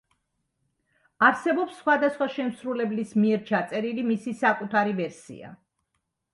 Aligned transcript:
არსებობს 1.27 1.75
სხვადასხვა 1.81 2.29
შემსრულებლის 2.37 3.13
მიერ 3.21 3.45
ჩაწერილი 3.53 4.09
მისი 4.11 4.37
საკუთარი 4.43 5.01
ვერსია. 5.05 5.57